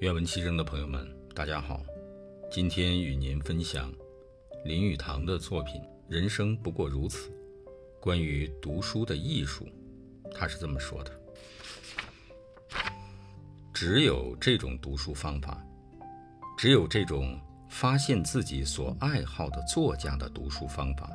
[0.00, 1.84] 愿闻其声的朋友们，大家好。
[2.48, 3.92] 今天与您分享
[4.64, 7.28] 林语堂的作品《人生不过如此》。
[8.00, 9.66] 关于读书的艺术，
[10.32, 11.10] 他是这么说的：
[13.74, 15.60] 只有这种读书方法，
[16.56, 17.36] 只有这种
[17.68, 21.10] 发现自己所爱好的作家的读书方法，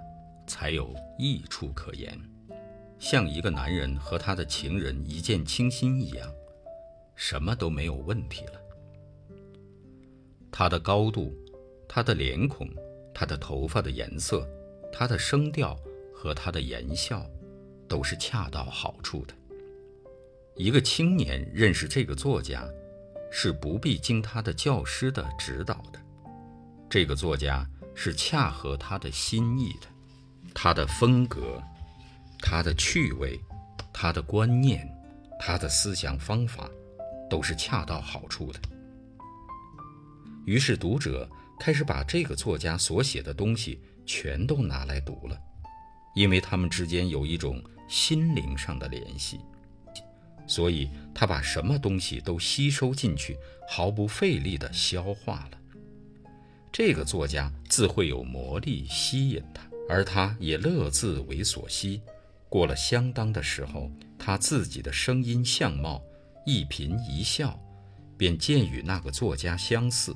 [0.45, 2.19] 才有益处可言。
[2.99, 6.29] 像一个男人和他的情人一见倾心一样，
[7.15, 8.59] 什么都没有问题了。
[10.55, 11.35] 他的高度，
[11.89, 12.69] 他的脸孔，
[13.11, 14.47] 他的头发的颜色，
[14.91, 15.75] 他的声调
[16.13, 17.25] 和他的言笑，
[17.89, 19.33] 都是恰到好处的。
[20.55, 22.63] 一个青年认识这个作家，
[23.31, 25.99] 是不必经他的教师的指导的。
[26.87, 29.87] 这个作家是恰合他的心意的，
[30.53, 31.59] 他的风格，
[32.37, 33.39] 他的趣味，
[33.91, 34.87] 他的观念，
[35.39, 36.69] 他的思想方法，
[37.27, 38.59] 都是恰到好处的。
[40.45, 45.39] 于是，读者开始把这个作家所写的东西全都拿来读了，
[46.15, 49.39] 因为他们之间有一种心灵上的联系，
[50.45, 53.37] 所以他把什么东西都吸收进去，
[53.69, 55.57] 毫不费力地消化了。
[56.71, 62.01] 这个作家自会有魔力吸引他，而他也乐自为所吸。
[62.49, 63.89] 过了相当的时候，
[64.19, 66.01] 他自己的声音相貌
[66.45, 67.57] 一颦一笑，
[68.17, 70.15] 便渐与那个作家相似。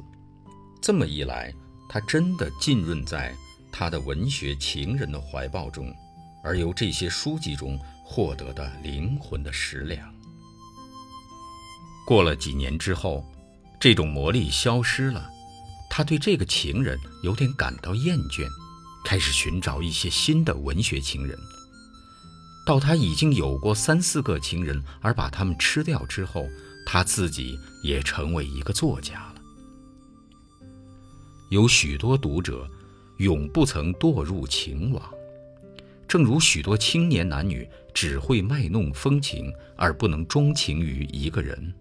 [0.81, 1.53] 这么一来，
[1.89, 3.35] 他真的浸润在
[3.71, 5.93] 他的文学情人的怀抱中，
[6.43, 10.13] 而由这些书籍中获得的灵魂的食粮。
[12.05, 13.25] 过了几年之后，
[13.79, 15.29] 这种魔力消失了，
[15.89, 18.47] 他对这个情人有点感到厌倦，
[19.03, 21.37] 开始寻找一些新的文学情人。
[22.65, 26.47] 到他已经有过三四个情人，而把他们吃掉之后，
[26.85, 29.36] 他自己也成为一个作家了。
[31.49, 32.69] 有许多读者，
[33.17, 35.01] 永不曾堕入情网，
[36.05, 41.73] 正如许多青年男女只会卖弄风情，而不能钟情于一个人。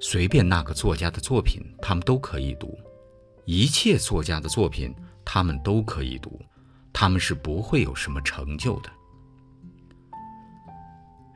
[0.00, 2.68] 随便那个作家的作品，他们都可以读；
[3.44, 6.40] 一切作家的作品，他们都可以读，
[6.92, 8.90] 他们是不会有什么成就的。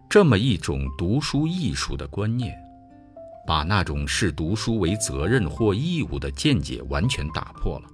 [0.08, 2.56] 这么一种读书艺术的观念。
[3.46, 7.88] 把那种视读书为责任或义务的见解完全打破了。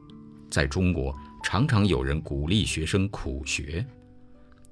[0.50, 1.14] 在中国，
[1.44, 3.84] 常常有人鼓励学生苦学。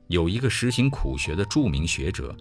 [0.08, 2.34] 有一个实行苦学的著名学者，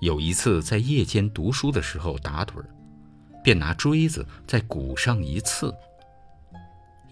[0.00, 2.66] 有一次在夜间读书的时候打盹儿，
[3.44, 5.74] 便拿锥子在鼓上一刺。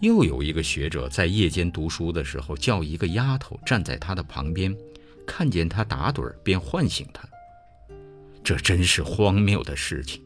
[0.00, 4.74] 又有一个学者在夜间读书的时候，叫一个丫头站在他的旁边，
[5.26, 7.28] 看见他打盹儿便唤醒他。
[8.42, 10.22] 这真是荒谬的事情。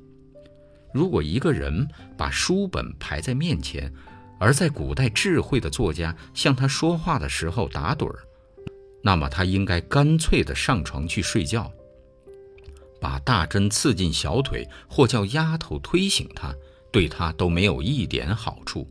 [0.93, 1.87] 如果一个人
[2.17, 3.93] 把书本排在面前，
[4.39, 8.19] 而在古代智慧的作家向他说话的时候打盹儿，
[9.03, 11.71] 那么他应该干脆的上床去睡觉。
[13.01, 16.55] 把大针刺进小腿，或叫丫头推醒他，
[16.93, 18.87] 对他都没有一点好处。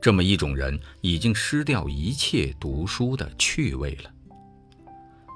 [0.00, 4.10] 这么一种人，已经失掉一切读书的趣味了。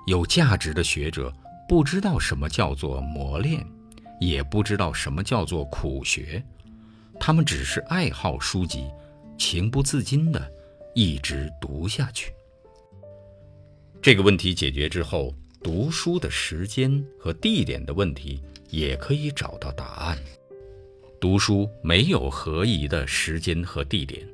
[0.06, 1.30] 有价值的学者
[1.68, 3.66] 不知道什么叫做磨练。
[4.20, 6.42] 也不知道什么叫做苦学，
[7.20, 8.86] 他们只是爱好书籍，
[9.38, 10.52] 情不自禁地
[10.94, 12.32] 一直读下去。
[14.02, 18.40] 这个问题解决之后，读书的时间和地点的问题
[18.70, 20.18] 也可以找到答案。
[21.20, 24.26] 读书没有合宜的时间和地点，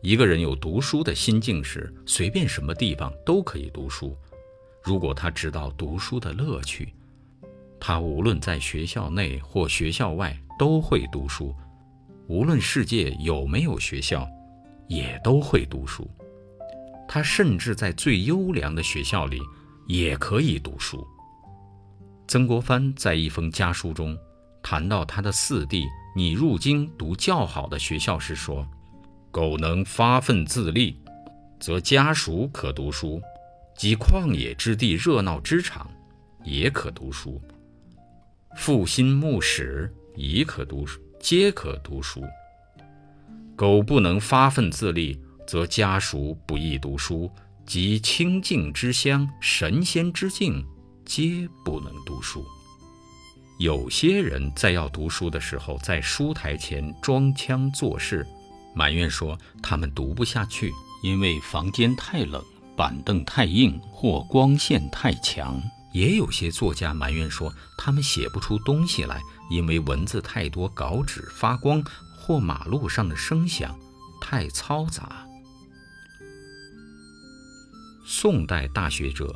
[0.00, 4.16] 一个人有读书的心境时，随便什么地方都可以读书。
[4.82, 6.92] 如果他知道读书的乐趣。
[7.80, 11.54] 他无论在学校内或学校外都会读书，
[12.28, 14.26] 无论世界有没有学校，
[14.88, 16.10] 也都会读书。
[17.06, 19.38] 他甚至在最优良的学校里
[19.86, 21.06] 也可以读书。
[22.26, 24.16] 曾国藩在一封家书中
[24.62, 25.84] 谈到他的四弟
[26.16, 28.66] 拟入京读较好的学校时说
[29.30, 30.98] ：“苟能发奋自立，
[31.60, 33.20] 则家属可读书；
[33.76, 35.90] 及旷野之地、热闹之场，
[36.42, 37.38] 也可读书。”
[38.56, 42.22] 复心慕史，亦可读书，皆可读书。
[43.56, 47.30] 苟不能发奋自立，则家属不宜读书，
[47.66, 50.64] 及清净之乡、神仙之境，
[51.04, 52.44] 皆不能读书。
[53.58, 58.26] 有些人在要读书的时候，在书台前装腔作势，
[58.74, 60.72] 埋怨说他们读不下去，
[61.02, 62.42] 因为房间太冷，
[62.76, 65.60] 板凳太硬，或光线太强。
[65.94, 71.82] 也有些作家埋怨说，他们写不出东西来，因为文字太多，稿纸发光，
[72.18, 73.78] 或马路上的声响
[74.20, 75.24] 太嘈杂。
[78.04, 79.34] 宋代大学者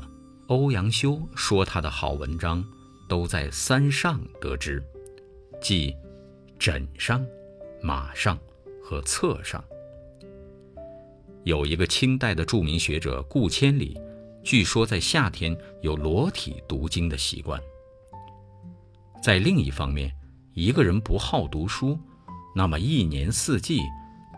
[0.49, 2.65] 欧阳修说，他的好文章
[3.09, 4.83] 都在三上得知，
[5.63, 5.95] 即
[6.59, 7.25] 枕上、
[7.81, 8.37] 马上
[8.83, 9.65] 和册上。
[11.45, 13.97] 有一个清代的著名学者顾千里。
[14.49, 17.61] 据说在夏天有裸体读经的习惯。
[19.23, 20.11] 在另一方面，
[20.55, 21.99] 一个人不好读书，
[22.55, 23.83] 那么一年四季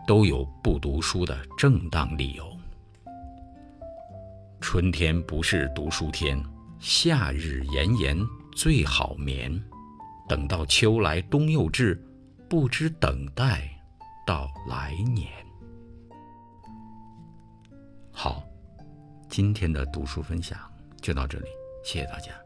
[0.05, 2.45] 都有不读书的正当理由。
[4.59, 6.37] 春天不是读书天，
[6.77, 8.19] 夏日炎炎
[8.53, 9.63] 最好眠。
[10.27, 11.95] 等到秋来冬又至，
[12.49, 13.65] 不知等待
[14.27, 15.31] 到来年。
[18.11, 18.43] 好。
[19.31, 20.59] 今天的读书分享
[20.99, 21.47] 就到这里，
[21.85, 22.40] 谢谢大家。